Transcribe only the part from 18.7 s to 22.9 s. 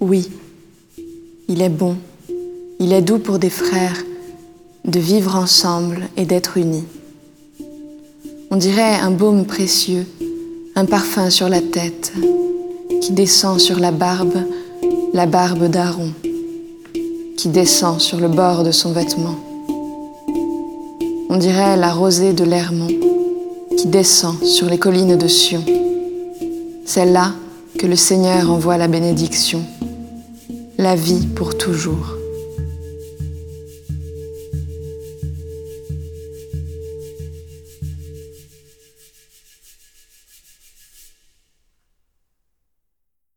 son vêtement. On dirait la rosée de l'Hermont